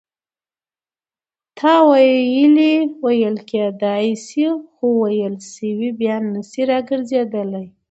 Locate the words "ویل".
3.03-3.37, 5.01-5.35